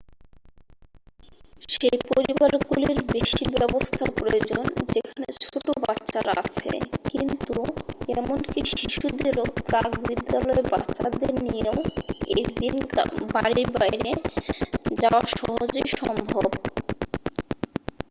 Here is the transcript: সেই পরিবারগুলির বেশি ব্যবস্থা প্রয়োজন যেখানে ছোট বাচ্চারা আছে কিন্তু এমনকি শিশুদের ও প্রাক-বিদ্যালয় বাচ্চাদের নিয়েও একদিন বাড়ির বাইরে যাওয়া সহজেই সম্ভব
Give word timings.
সেই 1.73 1.97
পরিবারগুলির 2.09 2.99
বেশি 3.11 3.43
ব্যবস্থা 3.55 4.03
প্রয়োজন 4.17 4.63
যেখানে 4.93 5.27
ছোট 5.43 5.55
বাচ্চারা 5.83 6.33
আছে 6.41 6.71
কিন্তু 7.09 7.55
এমনকি 8.13 8.59
শিশুদের 8.71 9.35
ও 9.39 9.65
প্রাক-বিদ্যালয় 9.65 10.63
বাচ্চাদের 10.71 11.31
নিয়েও 11.43 11.77
একদিন 12.33 12.75
বাড়ির 13.33 13.69
বাইরে 13.75 14.11
যাওয়া 15.01 15.21
সহজেই 15.33 15.87
সম্ভব 15.99 16.49